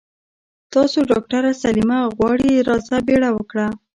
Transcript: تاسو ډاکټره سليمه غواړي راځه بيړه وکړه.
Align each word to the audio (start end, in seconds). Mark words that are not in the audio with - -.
تاسو 0.73 0.99
ډاکټره 1.11 1.51
سليمه 1.63 1.99
غواړي 2.15 2.53
راځه 2.67 2.97
بيړه 3.07 3.29
وکړه. 3.37 3.67